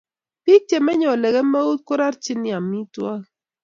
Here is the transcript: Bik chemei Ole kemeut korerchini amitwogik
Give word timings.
Bik 0.43 0.63
chemei 0.69 1.03
Ole 1.13 1.27
kemeut 1.35 1.79
korerchini 1.87 2.49
amitwogik 2.57 3.23